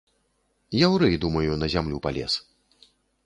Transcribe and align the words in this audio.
Яўрэй, 0.87 1.15
думаю, 1.27 1.51
на 1.63 1.67
зямлю 1.75 1.97
палез! 2.05 2.33